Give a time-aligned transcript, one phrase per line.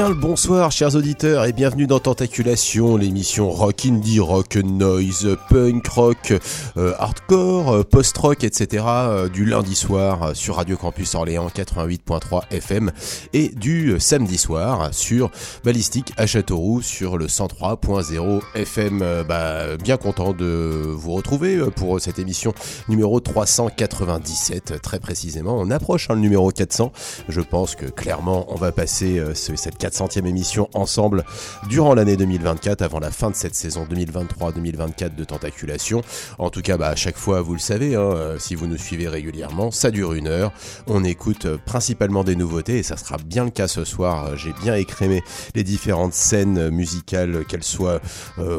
[0.00, 5.86] bien le bonsoir chers auditeurs et bienvenue dans Tentaculation, l'émission rock indie, rock noise, punk
[5.88, 6.32] rock,
[6.78, 8.82] euh, hardcore, euh, post-rock, etc.
[8.88, 12.92] euh, du lundi soir sur Radio Campus Orléans 88.3 FM
[13.34, 15.30] et du samedi soir sur
[15.64, 19.04] Ballistique à Châteauroux sur le 103.0 FM.
[19.28, 22.54] Bah, bien content de vous retrouver pour cette émission
[22.88, 25.58] numéro 397 très précisément.
[25.58, 26.90] On approche hein, le numéro 400.
[27.28, 31.24] Je pense que clairement on va passer ce- cette 400e émission ensemble
[31.68, 36.02] durant l'année 2024 avant la fin de cette saison 2023-2024 de Tentaculation.
[36.38, 38.76] En tout cas, bah, à chaque fois, vous le savez, hein, euh, si vous nous
[38.76, 40.52] suivez régulièrement, ça dure une heure.
[40.86, 44.26] On écoute euh, principalement des nouveautés et ça sera bien le cas ce soir.
[44.26, 45.22] Euh, J'ai bien écrémé
[45.56, 48.00] les différentes scènes musicales, qu'elles soient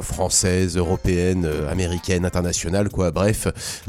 [0.01, 3.11] françaises, européennes, américaines, internationales, quoi.
[3.11, 3.47] Bref,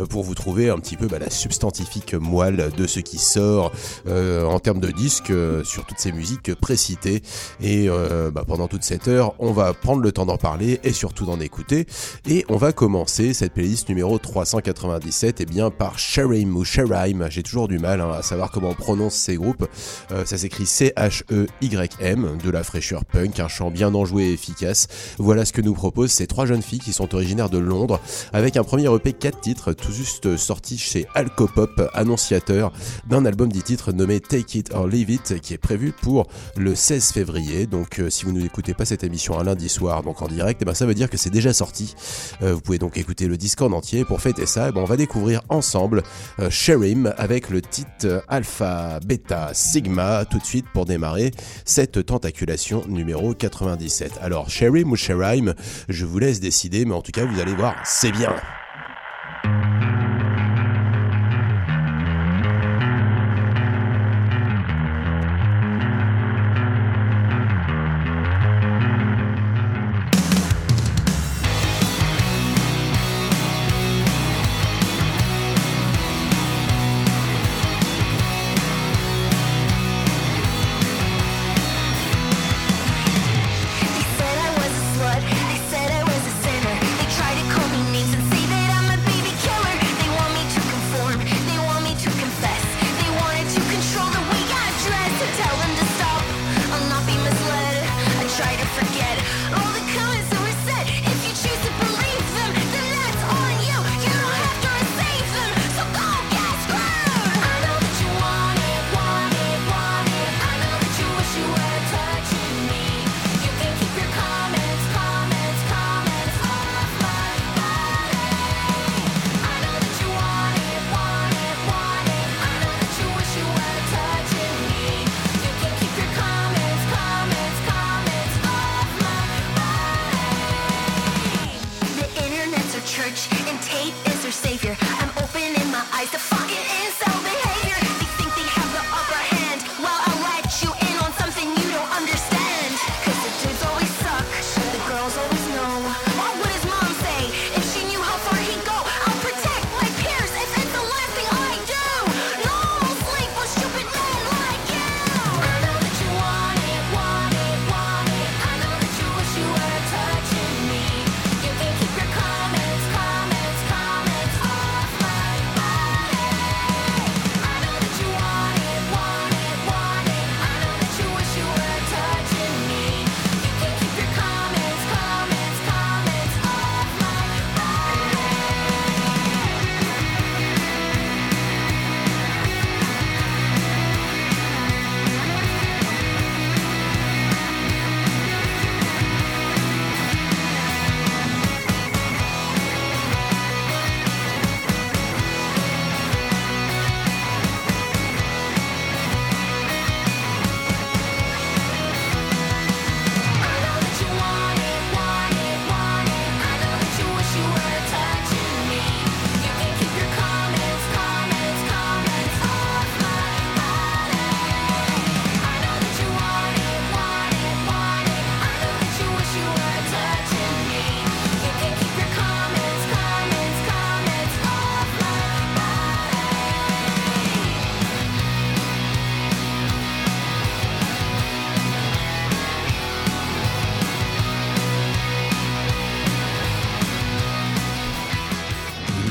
[0.09, 3.73] pour vous trouver un petit peu bah, la substantifique moelle de ce qui sort
[4.07, 5.33] en termes de disques
[5.65, 7.23] sur toutes ces musiques précitées.
[7.61, 10.93] Et euh, bah, pendant toute cette heure, on va prendre le temps d'en parler et
[10.93, 11.87] surtout d'en écouter.
[12.29, 17.29] Et on va commencer cette playlist numéro 397 et bien par Sharim ou Sharaim.
[17.29, 19.67] J'ai toujours du mal hein, à savoir comment on prononce ces groupes.
[20.11, 24.89] Euh, ça s'écrit C-H-E-Y-M, de la fraîcheur punk, un chant bien enjoué et efficace.
[25.19, 28.01] Voilà ce que nous proposent ces trois jeunes filles qui sont originaires de Londres,
[28.33, 32.73] avec un premier EP 4 titres, tout juste sorti chez Alcopop, annonciateur
[33.07, 36.75] d'un album 10 titres nommé Take It or Leave It, qui est prévu pour le
[36.75, 37.67] 16 février.
[37.67, 40.65] Donc euh, si vous n'écoutez pas cette émission un lundi soir, donc en direct, eh
[40.65, 41.95] ben, ça veut dire que c'est déjà sorti.
[42.43, 44.05] Euh, vous pouvez donc écouter le disque en entier.
[44.05, 46.03] Pour fêter ça, eh ben, on va découvrir ensemble
[46.41, 51.31] euh, Sherim avec le titre Alpha, Beta, Sigma, tout de suite pour démarrer
[51.65, 54.19] cette tentaculation numéro 97.
[54.23, 55.55] Alors, Sherim ou Sherim,
[55.89, 58.35] je vous laisse décider, mais en tout cas, vous allez voir, c'est bien.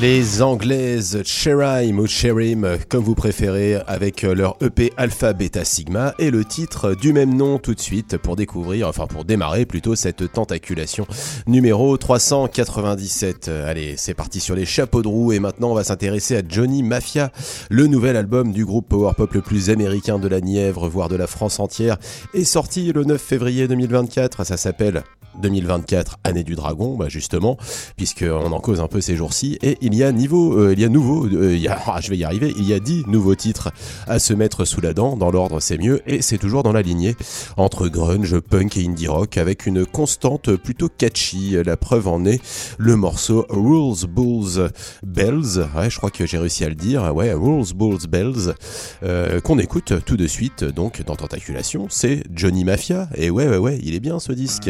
[0.02, 6.32] Les anglaises Cherim ou Cherim, comme vous préférez, avec leur EP Alpha Beta Sigma et
[6.32, 10.34] le titre du même nom tout de suite pour découvrir, enfin pour démarrer plutôt cette
[10.34, 11.06] tentaculation
[11.46, 13.50] numéro 397.
[13.50, 16.82] Allez, c'est parti sur les chapeaux de roue et maintenant on va s'intéresser à Johnny
[16.82, 17.32] Mafia,
[17.70, 21.16] le nouvel album du groupe power pop le plus américain de la Nièvre, voire de
[21.16, 21.98] la France entière,
[22.34, 24.46] est sorti le 9 février 2024.
[24.46, 25.04] Ça s'appelle
[25.40, 27.58] 2024, année du dragon, bah justement,
[27.96, 29.58] puisqu'on en cause un peu ces jours-ci.
[29.62, 32.18] Et il y a niveau, euh, il y a nouveau, euh, il ah, je vais
[32.18, 33.72] y arriver, il y a 10 nouveaux titres
[34.08, 35.18] à se mettre sous la dent.
[35.18, 37.16] Dans l'ordre, c'est mieux, et c'est toujours dans la lignée
[37.58, 41.56] entre grunge, punk et indie rock, avec une constante plutôt catchy.
[41.64, 42.42] La preuve en est
[42.78, 44.72] le morceau Rules Bulls
[45.04, 45.68] Bells.
[45.76, 47.14] Ouais, je crois que j'ai réussi à le dire.
[47.16, 48.54] Ouais, Rules Bulls Bells,
[49.04, 50.64] euh, qu'on écoute tout de suite.
[50.64, 53.10] Donc, dans Tentaculation, c'est Johnny Mafia.
[53.16, 54.70] Et ouais, ouais, ouais, il est bien ce disque.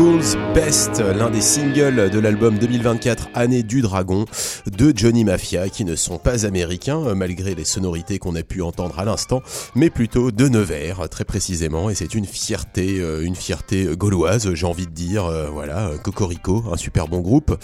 [0.00, 4.24] Rules Bulls Best, l'un des singles de l'album 2024 Année du Dragon
[4.66, 8.60] de Johnny Mafia, qui ne sont pas américains euh, malgré les sonorités qu'on a pu
[8.60, 9.42] entendre à l'instant,
[9.76, 14.66] mais plutôt de Nevers très précisément, et c'est une fierté, euh, une fierté gauloise, j'ai
[14.66, 17.56] envie de dire, euh, voilà, Cocorico, un super bon groupe,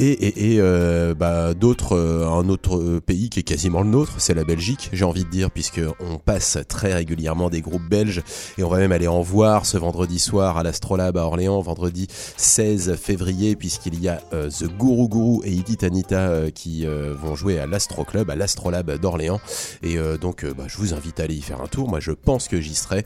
[0.00, 0.60] et, et, et
[1.14, 5.24] bah, d'autres, un autre pays qui est quasiment le nôtre, c'est la Belgique, j'ai envie
[5.24, 8.22] de dire, puisque on passe très régulièrement des groupes belges,
[8.58, 12.08] et on va même aller en voir ce vendredi soir à l'Astrolabe à Orléans vendredi
[12.36, 17.14] 16 février, puisqu'il y a euh, The Guru Guru et Edith Anita euh, qui euh,
[17.14, 19.40] vont jouer à l'Astro Club, à l'Astrolabe d'Orléans.
[19.82, 21.88] Et donc, bah, je vous invite à aller y faire un tour.
[21.88, 23.04] Moi, je pense que j'y serai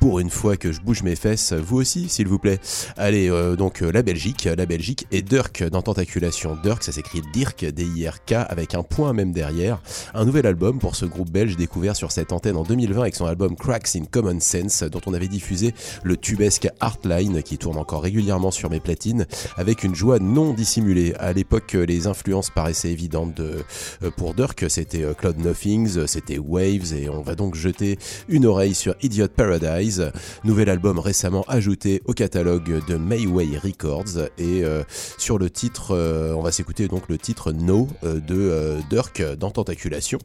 [0.00, 1.52] pour une fois que je bouge mes fesses.
[1.52, 2.58] Vous aussi, s'il vous plaît.
[2.96, 6.56] Allez, donc la Belgique, la Belgique et Dirk dans Tentaculation.
[6.62, 9.80] Dirk, ça s'écrit Dirk, D-I-R-K, avec un point même derrière.
[10.14, 13.26] Un nouvel album pour ce groupe belge découvert sur cette antenne en 2020 avec son
[13.26, 18.02] album Cracks in Common Sense, dont on avait diffusé le tubesque Heartline qui tourne encore
[18.02, 21.14] régulièrement sur mes platines, avec une joie non dissimulée.
[21.18, 23.64] À l'époque, les influences paraissaient évidentes de,
[24.02, 27.98] euh, pour Dirk, c'était euh, Cloud Nothings, c'était Waves, et on va donc jeter
[28.28, 30.10] une oreille sur Idiot Paradise,
[30.44, 34.82] nouvel album récemment ajouté au catalogue de Mayway Records, et euh,
[35.18, 35.94] sur le titre,
[36.36, 40.18] on va s'écouter donc le titre No de Dirk dans Tentaculation.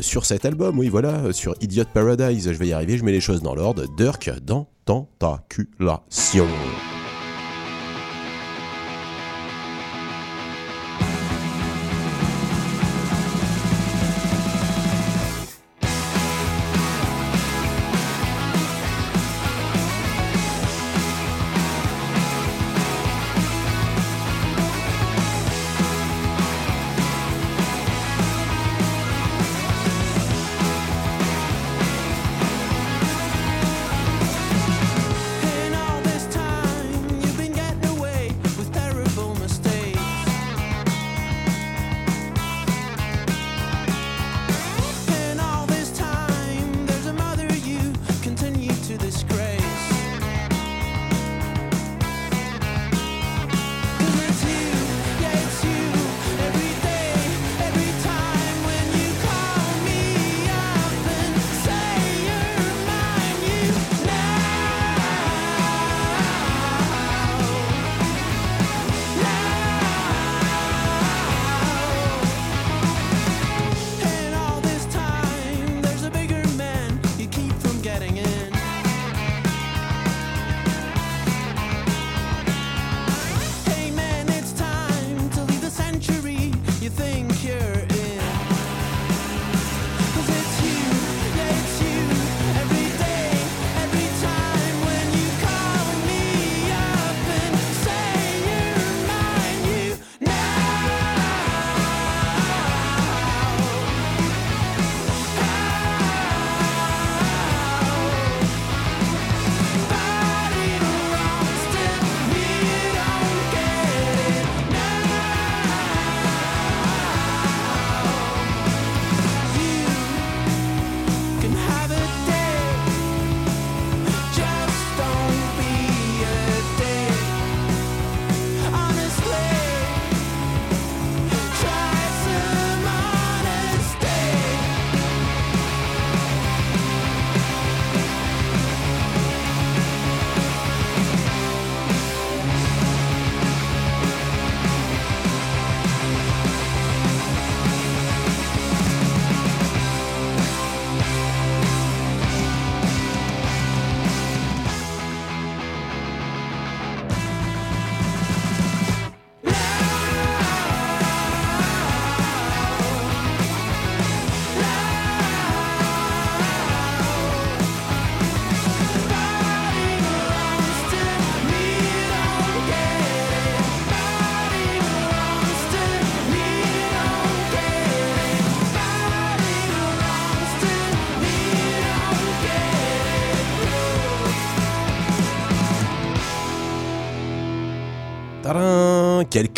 [0.00, 3.20] Sur cet album, oui voilà, sur Idiot Paradise, je vais y arriver, je mets les
[3.20, 6.46] choses dans l'ordre, Dirk dans Tentaculation.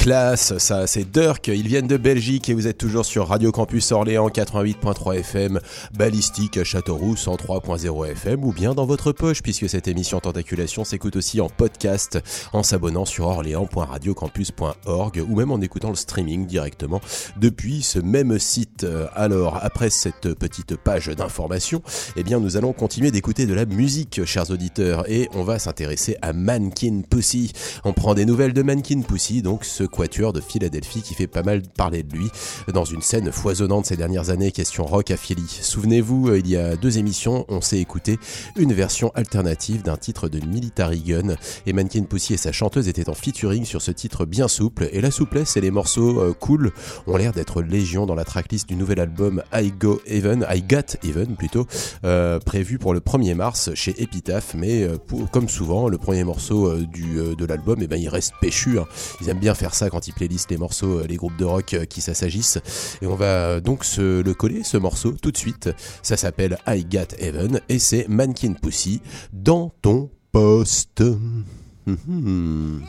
[0.09, 3.93] Classe ça, c'est Dirk, ils viennent de Belgique et vous êtes toujours sur Radio Campus
[3.93, 5.61] Orléans 88.3 FM,
[5.99, 11.17] Ballistique à Châteauroux 103.0 FM ou bien dans votre poche puisque cette émission Tentaculation s'écoute
[11.17, 12.19] aussi en podcast
[12.55, 17.03] en s'abonnant sur orléans.radiocampus.org ou même en écoutant le streaming directement
[17.37, 18.87] depuis ce même site.
[19.15, 21.83] Alors après cette petite page d'information,
[22.17, 26.17] eh bien nous allons continuer d'écouter de la musique chers auditeurs et on va s'intéresser
[26.23, 27.53] à Mankin Pussy.
[27.85, 31.62] On prend des nouvelles de Mankin Pussy donc ce de Philadelphie qui fait pas mal
[31.76, 32.31] parler de lui
[32.73, 35.59] dans une scène foisonnante ces dernières années, question rock à Philly.
[35.61, 38.17] Souvenez-vous, euh, il y a deux émissions, on s'est écouté
[38.57, 41.35] une version alternative d'un titre de Military Gun
[41.67, 45.00] et Mannequin Pussy et sa chanteuse étaient en featuring sur ce titre bien souple et
[45.00, 46.71] la souplesse et les morceaux euh, cool
[47.09, 50.97] ont l'air d'être légion dans la tracklist du nouvel album I Go Even, I Got
[51.02, 51.67] Even plutôt,
[52.05, 54.87] euh, prévu pour le 1er mars chez Epitaph, mais
[55.33, 58.78] comme souvent, le premier morceau du, de l'album, eh ben, il reste péchu.
[58.78, 58.87] hein.
[59.21, 61.75] Ils aiment bien faire ça quand ils playlistent les morceaux, euh, les groupes de rock
[61.75, 62.59] euh, qui s'assagissent.
[63.02, 65.71] Et on va euh, donc se le coller, ce morceau, tout de suite.
[66.02, 69.00] Ça s'appelle I Got Even et c'est Mannequin Pussy
[69.33, 71.02] dans ton poste.
[71.87, 72.83] Hum,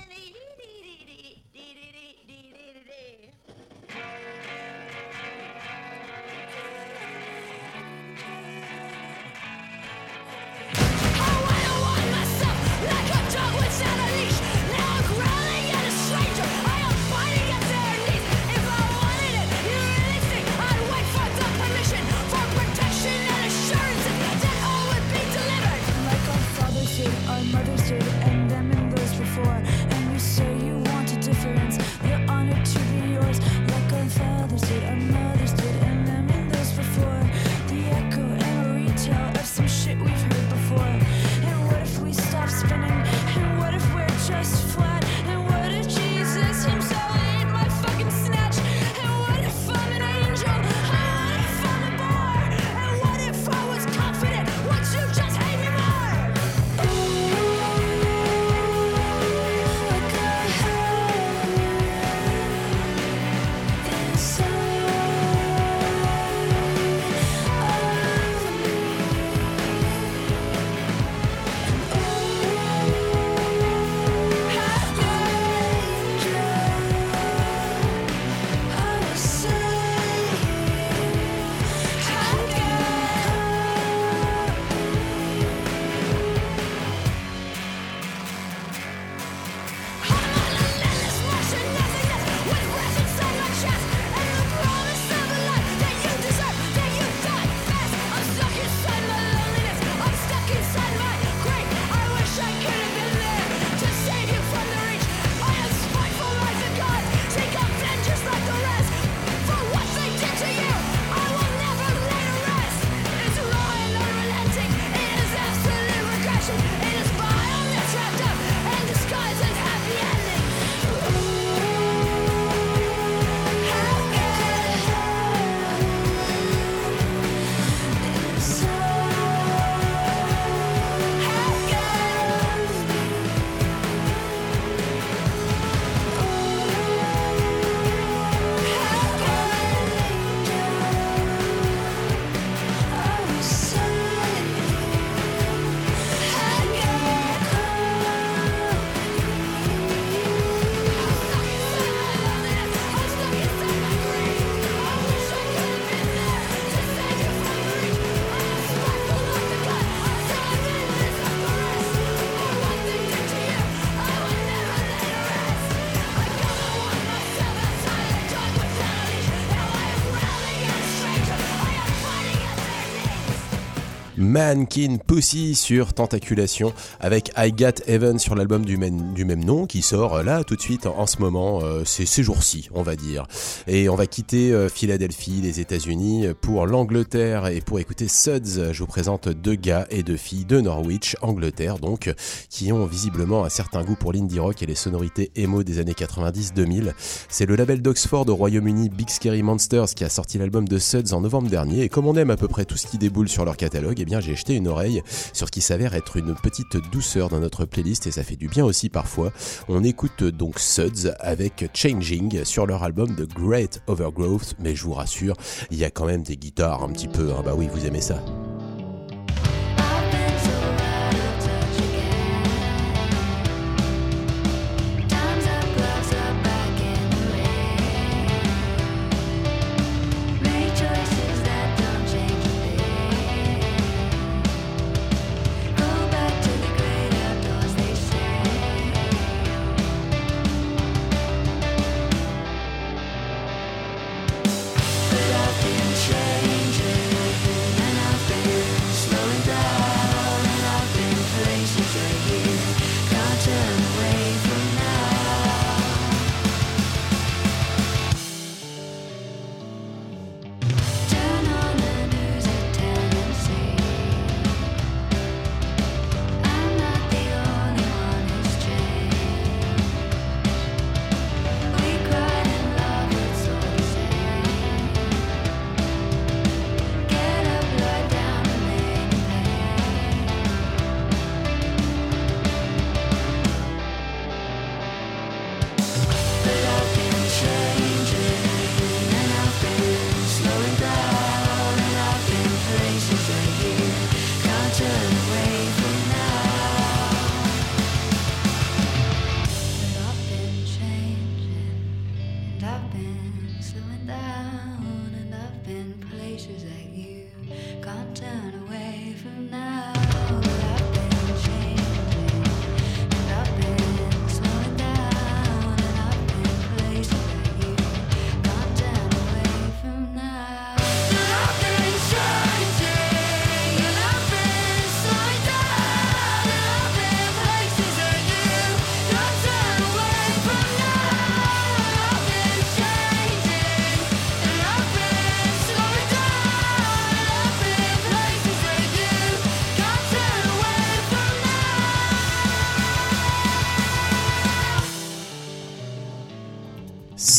[174.30, 179.66] Mannequin Pussy sur Tentaculation avec I Got Heaven sur l'album du même, du même nom
[179.66, 182.70] qui sort euh, là tout de suite en, en ce moment, euh, c'est ces jours-ci
[182.76, 183.26] on va dire.
[183.66, 188.80] Et on va quitter euh, Philadelphie, les États-Unis pour l'Angleterre et pour écouter Suds, je
[188.80, 192.14] vous présente deux gars et deux filles de Norwich, Angleterre donc,
[192.52, 195.94] qui ont visiblement un certain goût pour l'indie rock et les sonorités emo des années
[195.94, 196.94] 90-2000.
[197.30, 201.14] C'est le label d'Oxford au Royaume-Uni Big Scary Monsters qui a sorti l'album de Suds
[201.14, 203.44] en novembre dernier et comme on aime à peu près tout ce qui déboule sur
[203.44, 205.02] leur catalogue, eh bien j'ai jeté une oreille
[205.34, 208.48] sur ce qui s'avère être une petite douceur dans notre playlist et ça fait du
[208.48, 209.32] bien aussi parfois.
[209.68, 214.94] On écoute donc Suds avec Changing sur leur album The Great Overgrowth, mais je vous
[214.94, 215.36] rassure,
[215.72, 217.42] il y a quand même des guitares un petit peu, hein.
[217.44, 218.24] bah oui vous aimez ça.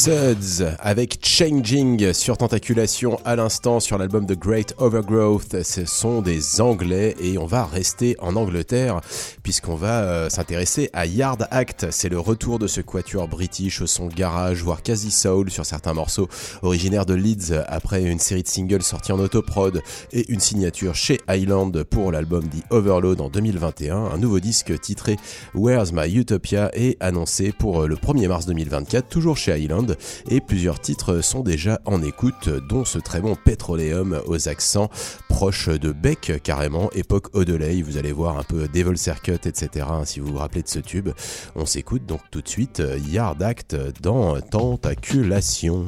[0.00, 5.62] Suds avec Changing sur Tentaculation à l'instant sur l'album The Great Overgrowth.
[5.62, 9.02] Ce sont des Anglais et on va rester en Angleterre
[9.42, 11.88] puisqu'on va euh, s'intéresser à Yard Act.
[11.90, 15.92] C'est le retour de ce quatuor british au son garage, voire quasi soul sur certains
[15.92, 16.28] morceaux,
[16.62, 19.82] originaire de Leeds après une série de singles sortis en autoprod
[20.12, 23.96] et une signature chez Island pour l'album The Overload en 2021.
[23.96, 25.18] Un nouveau disque titré
[25.54, 29.89] Where's My Utopia est annoncé pour le 1er mars 2024, toujours chez Island
[30.28, 34.90] et plusieurs titres sont déjà en écoute, dont ce très bon Petroleum aux accents
[35.28, 39.86] proches de Beck carrément, époque Odelay, vous allez voir un peu Devil Circuit, etc.
[39.88, 41.10] hein, si vous vous rappelez de ce tube.
[41.54, 45.84] On s'écoute donc tout de suite Yard Act dans Tentaculation.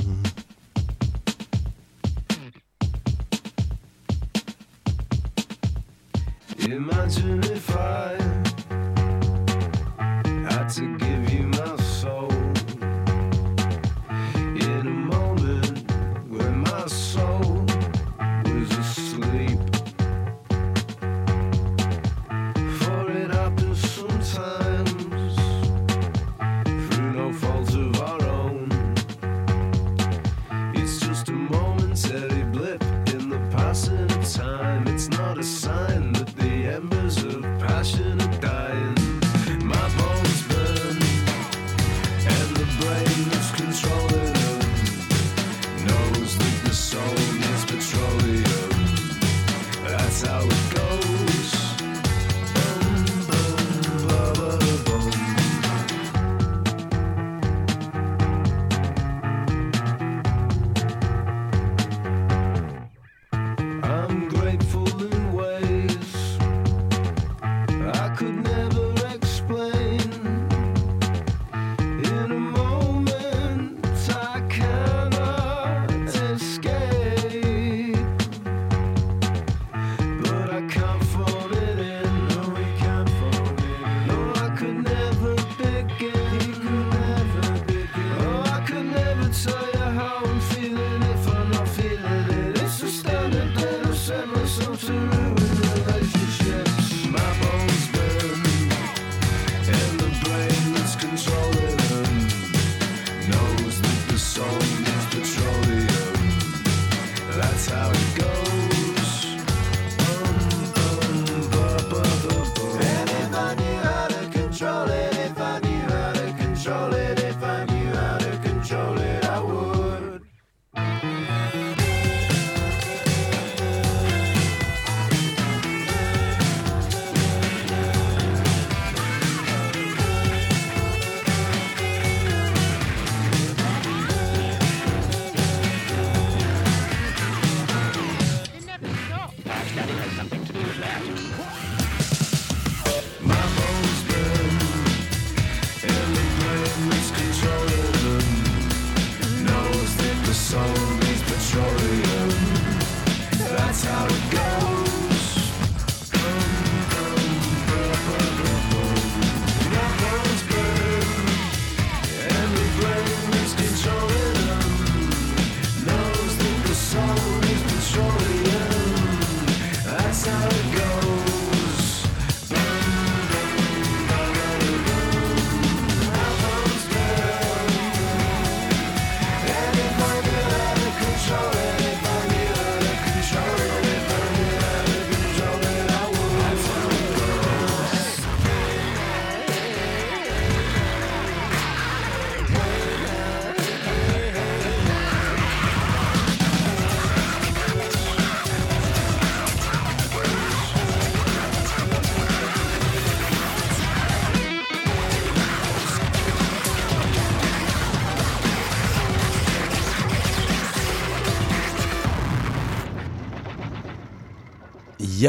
[6.58, 7.42] Imagine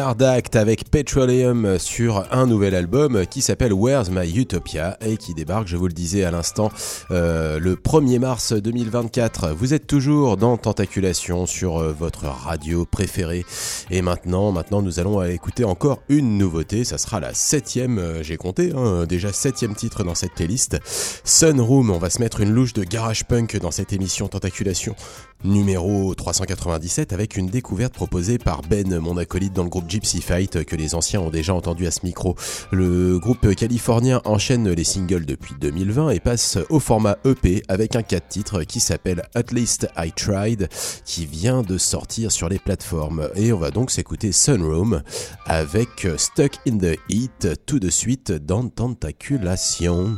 [0.04, 0.22] Yard
[0.56, 5.76] avec Petroleum sur un nouvel album qui s'appelle Where's My Utopia et qui débarque, je
[5.76, 6.72] vous le disais à l'instant,
[7.10, 9.56] euh, le 1er mars 2024.
[9.58, 13.44] Vous êtes toujours dans Tentaculation sur euh, votre radio préférée.
[13.90, 16.84] Et maintenant, maintenant, nous allons écouter encore une nouveauté.
[16.84, 20.78] Ça sera la septième, euh, j'ai compté, hein, déjà septième titre dans cette playlist.
[21.24, 24.96] Sunroom, on va se mettre une louche de garage punk dans cette émission Tentaculation
[25.44, 30.64] Numéro 397 avec une découverte proposée par Ben, mon acolyte dans le groupe Gypsy Fight
[30.64, 32.36] que les anciens ont déjà entendu à ce micro.
[32.72, 38.04] Le groupe californien enchaîne les singles depuis 2020 et passe au format EP avec un
[38.04, 40.68] 4 titres qui s'appelle At Least I Tried
[41.06, 43.30] qui vient de sortir sur les plateformes.
[43.36, 45.02] Et on va donc s'écouter Sunroom
[45.46, 50.16] avec Stuck in the Heat tout de suite dans Tentaculation.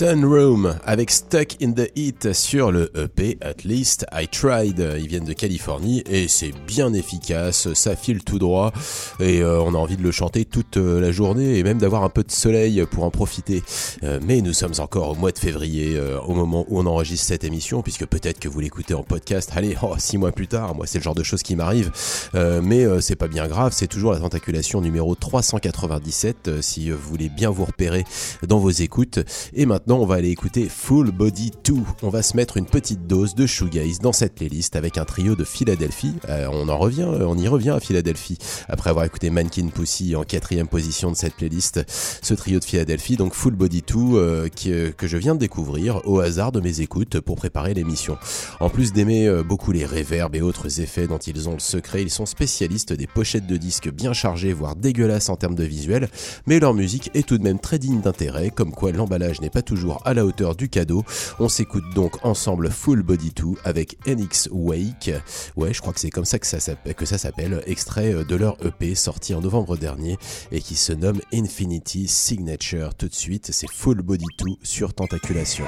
[0.00, 4.82] Sunroom avec Stuck in the Heat sur le EP At Least I Tried.
[4.98, 8.72] Ils viennent de Californie et c'est bien efficace, ça file tout droit
[9.18, 12.02] et euh, on a envie de le chanter toute euh, la journée et même d'avoir
[12.02, 13.62] un peu de soleil pour en profiter.
[14.02, 17.44] Euh, mais nous sommes encore au mois de février au moment où on enregistre cette
[17.44, 19.50] émission puisque peut-être que vous l'écoutez en podcast.
[19.54, 21.92] Allez, oh, six mois plus tard, moi c'est le genre de choses qui m'arrive.
[22.32, 27.28] Mais c'est pas bien grave, c'est toujours la tentaculation numéro 397 euh, si vous voulez
[27.28, 28.04] bien vous repérer
[28.46, 29.18] dans vos écoutes.
[29.52, 31.74] Et maintenant, on va aller écouter Full Body 2.
[32.02, 35.34] On va se mettre une petite dose de shoegaze dans cette playlist avec un trio
[35.34, 36.14] de Philadelphie.
[36.28, 40.14] Euh, on en revient, euh, on y revient à Philadelphie après avoir écouté Mankin Pussy
[40.14, 41.80] en quatrième position de cette playlist.
[41.88, 44.48] Ce trio de Philadelphie, donc Full Body 2, euh,
[44.96, 48.16] que je viens de découvrir au hasard de mes écoutes pour préparer l'émission.
[48.60, 52.10] En plus d'aimer beaucoup les réverbes et autres effets dont ils ont le secret, ils
[52.10, 56.08] sont spécialistes des pochettes de disques bien chargées, voire dégueulasses en termes de visuel,
[56.46, 59.62] mais leur musique est tout de même très digne d'intérêt, comme quoi l'emballage n'est pas
[59.62, 61.04] toujours à la hauteur du cadeau.
[61.38, 65.10] On s'écoute donc ensemble Full Body 2 avec NX Wake.
[65.56, 68.94] Ouais, je crois que c'est comme ça que ça s'appelle, extrait euh, de leur EP
[68.94, 70.18] sorti en novembre dernier
[70.52, 72.94] et qui se nomme Infinity Signature.
[72.94, 75.64] Tout de suite, c'est Full Body 2 sur Tentaculation.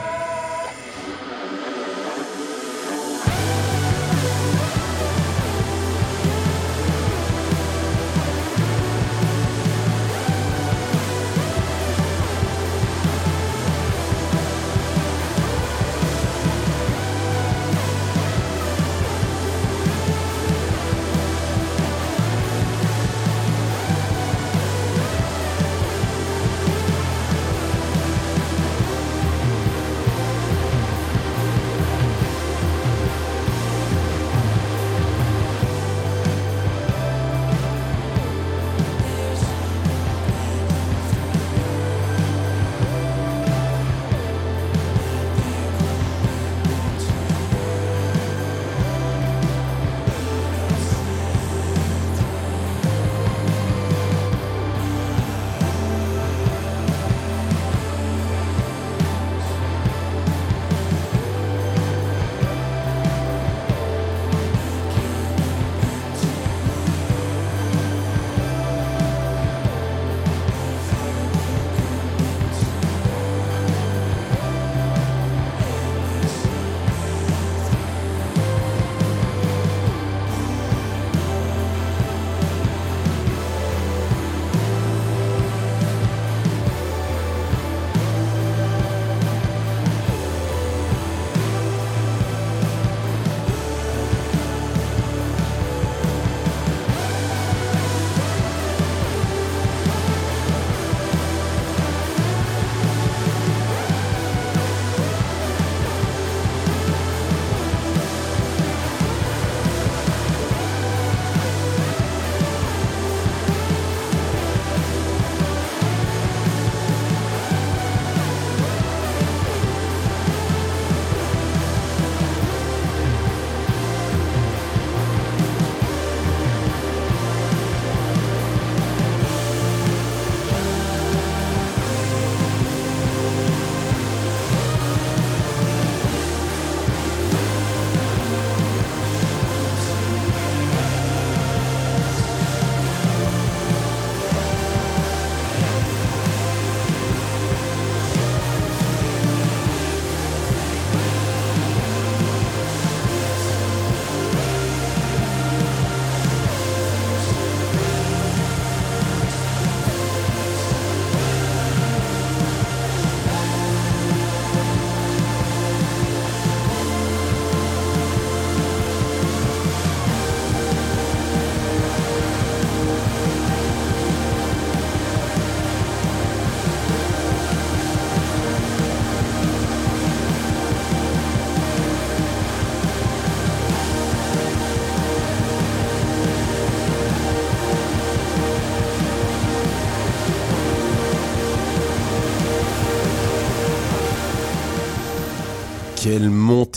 [196.13, 196.29] Quelle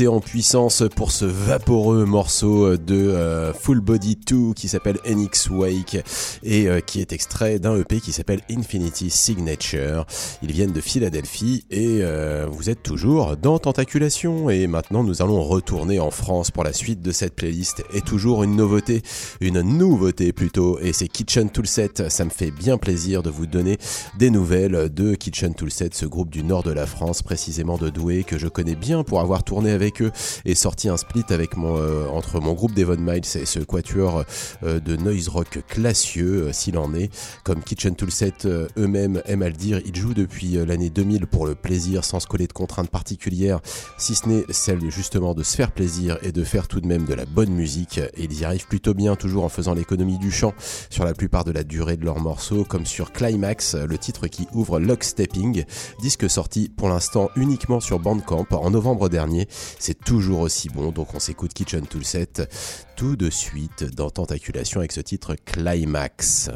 [0.03, 6.03] en puissance pour ce vaporeux morceau de euh, Full Body 2 qui s'appelle NX Wake
[6.43, 10.05] et euh, qui est extrait d'un EP qui s'appelle Infinity Signature.
[10.43, 15.41] Ils viennent de Philadelphie et euh, vous êtes toujours dans Tentaculation et maintenant nous allons
[15.41, 19.01] retourner en France pour la suite de cette playlist et toujours une nouveauté,
[19.39, 22.09] une nouveauté plutôt et c'est Kitchen Toolset.
[22.09, 23.77] Ça me fait bien plaisir de vous donner
[24.19, 28.25] des nouvelles de Kitchen Toolset, ce groupe du nord de la France, précisément de Douai
[28.25, 30.11] que je connais bien pour avoir tourné avec eux
[30.45, 34.23] et sorti un split avec mon, euh, entre mon groupe Devon Miles et ce quatuor
[34.63, 37.09] euh, de noise rock classieux, euh, s'il en est.
[37.43, 38.33] Comme Kitchen Toolset
[38.77, 42.27] eux-mêmes aiment à le dire, ils jouent depuis l'année 2000 pour le plaisir, sans se
[42.27, 43.59] coller de contraintes particulières,
[43.97, 47.05] si ce n'est celle justement de se faire plaisir et de faire tout de même
[47.05, 47.97] de la bonne musique.
[47.97, 50.53] Et ils y arrivent plutôt bien, toujours en faisant l'économie du chant
[50.89, 54.47] sur la plupart de la durée de leurs morceaux, comme sur Climax, le titre qui
[54.53, 55.65] ouvre Lockstepping,
[56.01, 59.47] disque sorti pour l'instant uniquement sur Bandcamp en novembre dernier.
[59.79, 62.47] C'est toujours aussi bon, donc on s'écoute Kitchen Toolset
[62.95, 66.49] tout de suite dans Tentaculation avec ce titre Climax.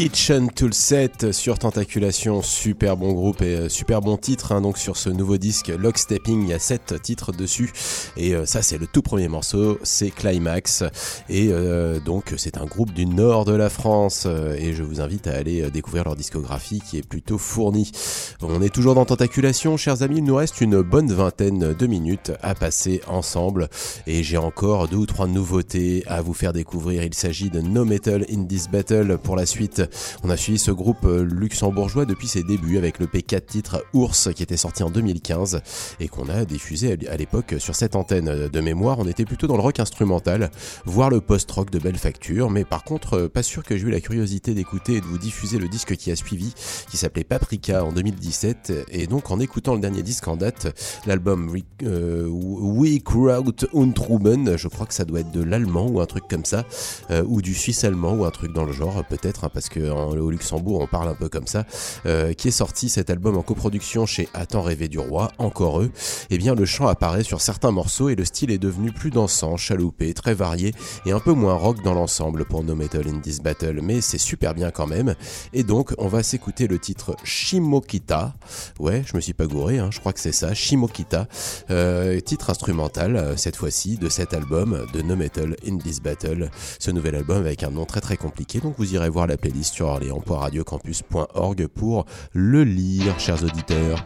[0.00, 4.78] Kitchen Tool Set sur Tentaculation, super bon groupe et euh, super bon titre hein, donc
[4.78, 7.70] sur ce nouveau disque Lockstepping, il y a 7 titres dessus
[8.16, 10.84] et euh, ça c'est le tout premier morceau, c'est Climax
[11.28, 14.26] et euh, donc c'est un groupe du nord de la France
[14.56, 17.92] et je vous invite à aller découvrir leur discographie qui est plutôt fournie.
[18.40, 22.32] On est toujours dans Tentaculation, chers amis, il nous reste une bonne vingtaine de minutes
[22.40, 23.68] à passer ensemble
[24.06, 27.02] et j'ai encore deux ou trois nouveautés à vous faire découvrir.
[27.02, 29.89] Il s'agit de No Metal in This Battle pour la suite.
[30.22, 34.28] On a suivi ce groupe euh, luxembourgeois depuis ses débuts avec le P4 titre Ours
[34.34, 35.62] qui était sorti en 2015
[36.00, 38.48] et qu'on a diffusé à l'époque sur cette antenne.
[38.48, 40.50] De mémoire, on était plutôt dans le rock instrumental,
[40.84, 43.90] voire le post-rock de belle facture, mais par contre, euh, pas sûr que j'ai eu
[43.90, 46.54] la curiosité d'écouter et de vous diffuser le disque qui a suivi,
[46.90, 48.72] qui s'appelait Paprika en 2017.
[48.90, 50.74] Et donc, en écoutant le dernier disque en date,
[51.06, 56.00] l'album We, euh, Kraut und Truben, je crois que ça doit être de l'allemand ou
[56.00, 56.64] un truc comme ça,
[57.10, 59.79] euh, ou du suisse allemand ou un truc dans le genre, peut-être, hein, parce que
[59.88, 61.64] au Luxembourg on parle un peu comme ça,
[62.06, 65.90] euh, qui est sorti cet album en coproduction chez Attends rêver du roi, encore eux.
[66.30, 69.56] Et bien le chant apparaît sur certains morceaux et le style est devenu plus dansant,
[69.56, 70.72] chaloupé, très varié
[71.06, 74.18] et un peu moins rock dans l'ensemble pour No Metal in This Battle, mais c'est
[74.18, 75.14] super bien quand même.
[75.52, 78.34] Et donc on va s'écouter le titre Shimokita.
[78.78, 81.28] Ouais, je me suis pas gouré, hein, je crois que c'est ça, Shimokita,
[81.70, 86.50] euh, titre instrumental euh, cette fois-ci de cet album de No Metal in This Battle,
[86.78, 88.60] ce nouvel album avec un nom très très compliqué.
[88.60, 94.04] Donc vous irez voir la playlist sur orléans.radiocampus.org pour le lire, chers auditeurs.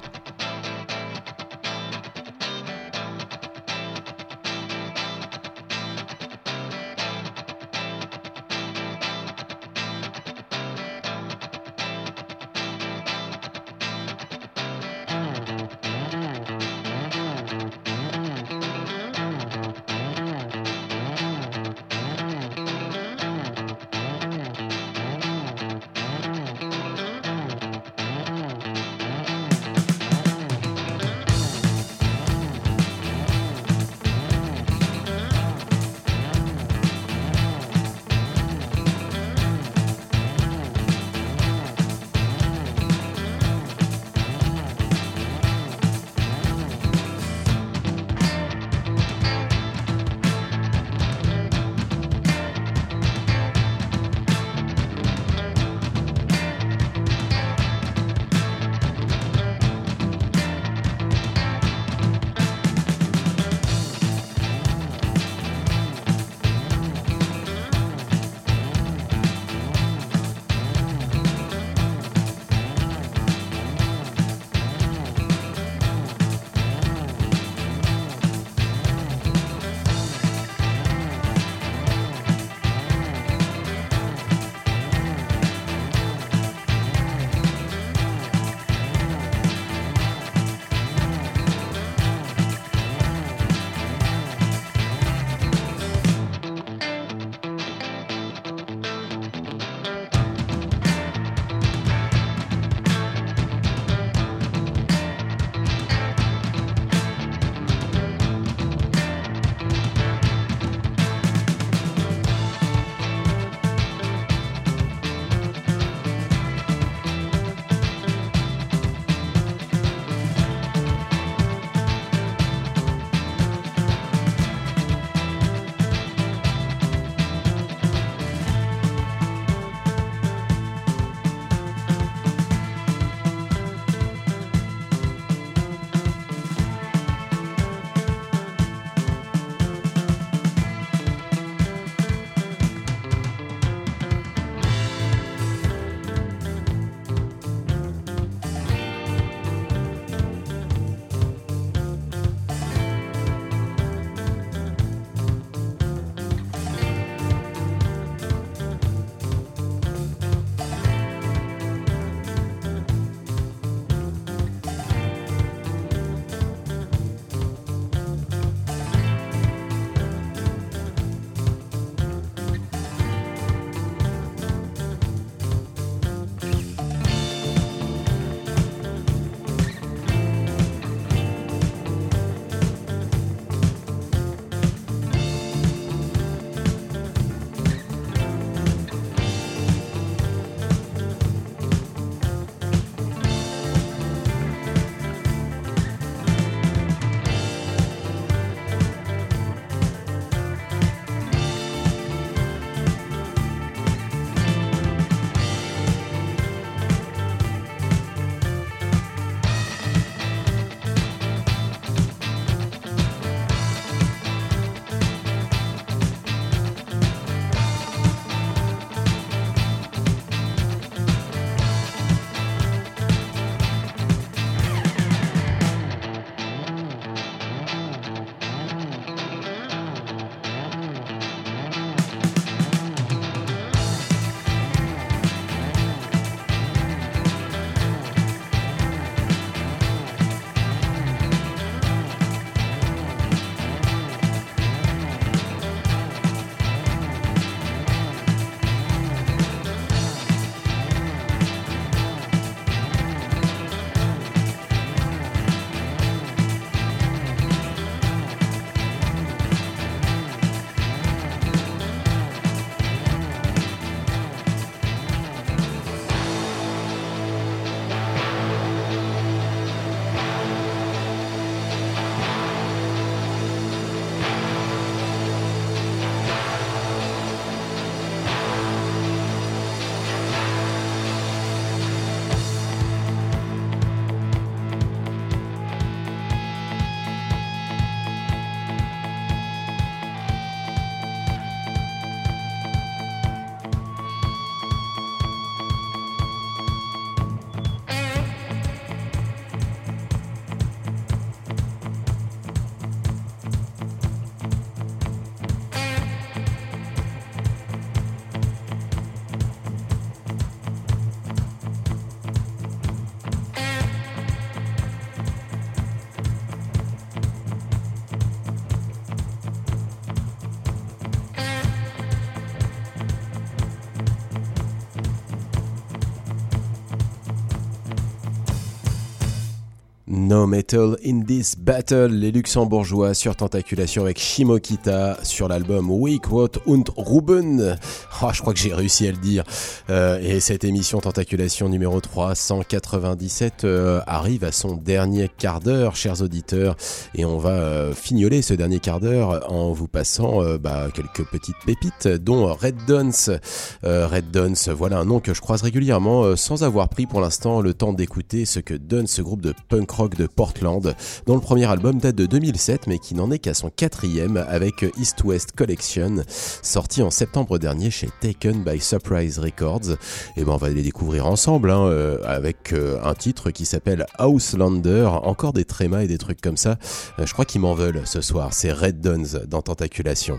[330.55, 336.85] Metal in This Battle, les luxembourgeois sur Tentaculation avec Shimokita sur l'album Weak What und
[336.97, 337.77] Ruben.
[338.21, 339.43] Ah, je crois que j'ai réussi à le dire.
[339.91, 346.23] Euh, et cette émission Tentaculation numéro 397 euh, arrive à son dernier quart d'heure, chers
[346.23, 346.77] auditeurs.
[347.17, 351.29] Et on va euh, fignoler ce dernier quart d'heure en vous passant euh, bah, quelques
[351.31, 352.77] petites pépites, dont Red.
[352.89, 357.61] Euh, Red Dons, voilà un nom que je croise régulièrement sans avoir pris pour l'instant
[357.61, 361.41] le temps d'écouter ce que donne ce groupe de punk rock de Portland, dont le
[361.41, 365.53] premier album date de 2007 mais qui n'en est qu'à son quatrième avec East West
[365.53, 366.17] Collection,
[366.63, 369.97] sorti en septembre dernier chez Taken by Surprise Records.
[370.37, 374.05] Et ben on va les découvrir ensemble hein, euh, avec euh, un titre qui s'appelle
[374.19, 376.77] Houselander, encore des trémas et des trucs comme ça.
[377.19, 380.39] Euh, je crois qu'ils m'en veulent ce soir, c'est Red Dons dans Tentaculation.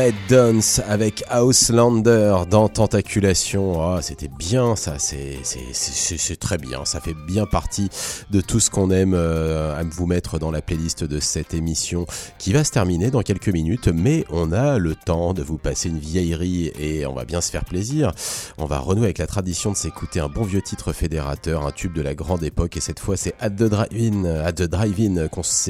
[0.00, 3.82] Red Dance avec Houselander dans Tentaculation.
[3.82, 6.84] Ah, c'était bien ça, c'est très bien.
[6.84, 7.88] Ça fait bien partie
[8.30, 12.06] de tout ce qu'on aime euh, à vous mettre dans la playlist de cette émission
[12.38, 13.88] qui va se terminer dans quelques minutes.
[13.88, 17.50] Mais on a le temps de vous passer une vieillerie et on va bien se
[17.50, 18.12] faire plaisir.
[18.56, 21.92] On va renouer avec la tradition de s'écouter un bon vieux titre fédérateur, un tube
[21.92, 22.76] de la grande époque.
[22.76, 25.26] Et cette fois, c'est At the Drive-In,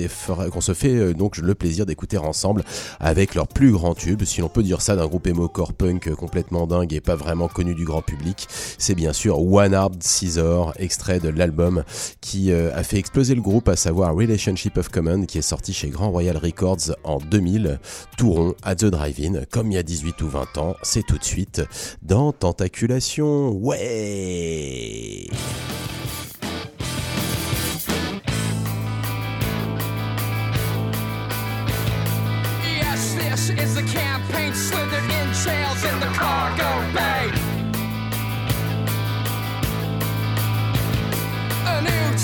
[0.08, 2.62] fera- qu'on se fait euh, donc le plaisir d'écouter ensemble
[2.98, 6.08] avec leur plus grand tube, si l'on peut dire ça d'un groupe emo core punk
[6.08, 8.46] euh, complètement dingue et pas vraiment connu du grand public.
[8.78, 11.84] C'est bien sûr One Hard Scissor, extrait de l'album
[12.20, 15.72] qui euh, a fait exploser le groupe, à savoir Relationship of Common, qui est sorti
[15.72, 17.78] chez Grand Royal Records en 2000.
[18.16, 21.24] Touron at the Drive-In, comme il y a 18 ou 20 ans, c'est tout de
[21.24, 21.62] suite
[22.02, 23.50] dans Tentaculation.
[23.50, 25.28] Ouais!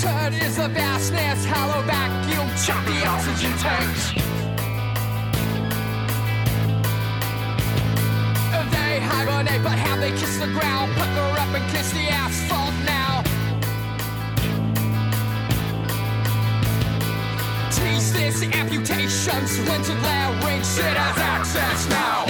[0.07, 4.13] Turd is the vastness, hollow vacuum, chop the oxygen tanks.
[8.71, 13.21] They hibernate, but how they kiss the ground, pucker up and kiss the asphalt now.
[17.75, 22.27] Tease this amputations, rented land ring shit has access now.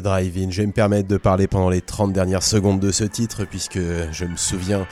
[0.00, 0.50] Drive-In.
[0.50, 3.78] Je vais me permettre de parler pendant les 30 dernières secondes de ce titre puisque
[3.78, 4.86] je me souviens,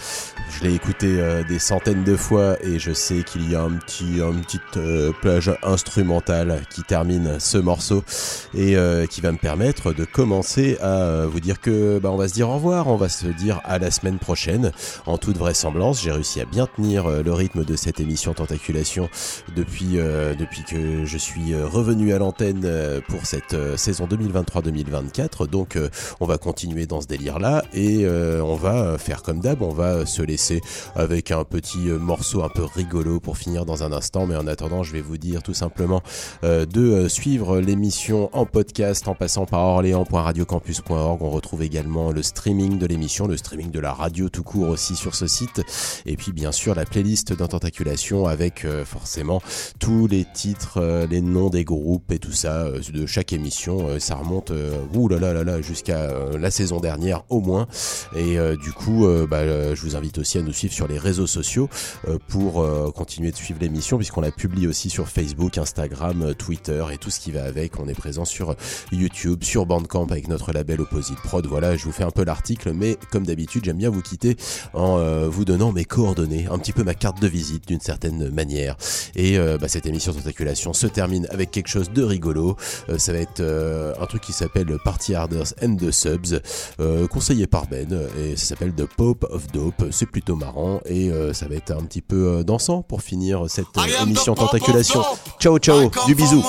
[0.59, 3.73] je l'ai écouté euh, des centaines de fois et je sais qu'il y a un
[3.73, 8.03] petit, une petite euh, plage instrumentale qui termine ce morceau
[8.55, 12.29] et euh, qui va me permettre de commencer à vous dire que bah, on va
[12.29, 14.73] se dire au revoir, on va se dire à la semaine prochaine.
[15.05, 19.09] En toute vraisemblance, j'ai réussi à bien tenir le rythme de cette émission Tentaculation
[19.55, 19.99] depuis,
[20.39, 22.69] depuis que je suis revenu à l'antenne
[23.09, 25.49] pour cette saison 2023-2024.
[25.49, 25.79] Donc
[26.21, 30.07] on va continuer dans ce délire-là et euh, on va faire comme d'hab, on va
[30.07, 30.46] se laisser
[30.95, 34.27] avec un petit euh, morceau un peu rigolo pour finir dans un instant.
[34.27, 36.03] Mais en attendant, je vais vous dire tout simplement
[36.45, 41.23] euh, de euh, suivre l'émission en podcast en passant par orléans.radiocampus.org.
[41.23, 44.97] On retrouve également le streaming de l'émission, le streaming de la radio tout court aussi
[44.97, 45.63] sur ce site.
[46.07, 49.41] Et puis bien sûr la playlist d'Intentaculation avec forcément
[49.79, 53.99] tous les titres, les noms des groupes et tout ça de chaque émission.
[53.99, 54.53] Ça remonte
[54.95, 57.67] ouh là là là là jusqu'à la saison dernière au moins.
[58.15, 61.69] Et du coup, bah, je vous invite aussi à nous suivre sur les réseaux sociaux
[62.09, 66.35] euh, pour euh, continuer de suivre l'émission puisqu'on la publie aussi sur Facebook, Instagram, euh,
[66.35, 67.79] Twitter et tout ce qui va avec.
[67.81, 68.55] On est présent sur
[68.93, 71.47] YouTube, sur Bandcamp avec notre label Opposite Prod.
[71.47, 74.37] Voilà, je vous fais un peu l'article, mais comme d'habitude, j'aime bien vous quitter
[74.75, 78.77] en vous donnant mes coordonnées, un petit peu ma carte de visite d'une certaine manière.
[79.15, 82.57] Et bah, cette émission Tentaculation se termine avec quelque chose de rigolo.
[82.99, 86.41] Ça va être un truc qui s'appelle Party Harders and the Subs,
[87.11, 89.87] conseillé par Ben, et ça s'appelle The Pope of Dope.
[89.91, 93.45] C'est plutôt marrant et euh, ça va être un petit peu euh, dansant pour finir
[93.49, 95.03] cette euh, émission Tentaculation.
[95.39, 96.43] Ciao ciao, du bisou.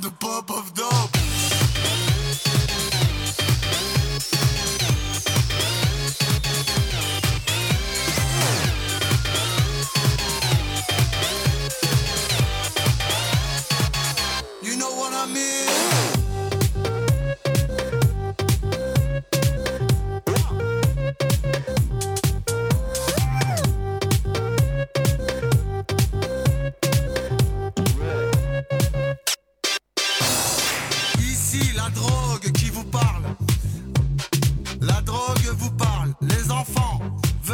[0.00, 0.12] The
[0.50, 1.19] of Dope.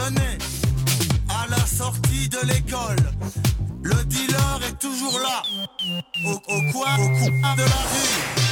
[0.07, 0.39] Venez
[1.29, 2.97] à la sortie de l'école.
[3.83, 5.43] Le dealer est toujours là.
[6.25, 8.46] Au coin, au coin de la rue.